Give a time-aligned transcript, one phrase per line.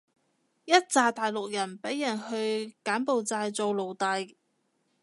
[0.65, 4.33] 一柞大陸人畀人去柬埔寨做奴隸